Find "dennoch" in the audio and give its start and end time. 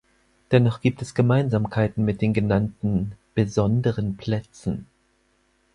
0.51-0.81